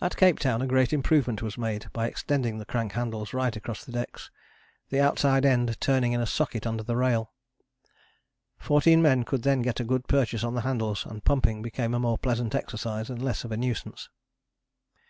At 0.00 0.16
Cape 0.16 0.38
Town 0.38 0.62
a 0.62 0.66
great 0.66 0.90
improvement 0.90 1.42
was 1.42 1.58
made 1.58 1.92
by 1.92 2.06
extending 2.06 2.56
the 2.56 2.64
crank 2.64 2.92
handles 2.92 3.34
right 3.34 3.54
across 3.54 3.84
the 3.84 3.92
decks, 3.92 4.30
the 4.88 5.00
outside 5.00 5.44
end 5.44 5.78
turning 5.82 6.12
in 6.12 6.20
a 6.22 6.26
socket 6.26 6.66
under 6.66 6.82
the 6.82 6.96
rail. 6.96 7.34
Fourteen 8.56 9.02
men 9.02 9.22
could 9.22 9.42
then 9.42 9.60
get 9.60 9.80
a 9.80 9.84
good 9.84 10.08
purchase 10.08 10.44
on 10.44 10.54
the 10.54 10.62
handles 10.62 11.04
and 11.04 11.26
pumping 11.26 11.60
became 11.60 11.92
a 11.92 12.00
more 12.00 12.16
pleasant 12.16 12.54
exercise 12.54 13.10
and 13.10 13.20
less 13.20 13.44
of 13.44 13.52
a 13.52 13.58
nuisance. 13.58 14.08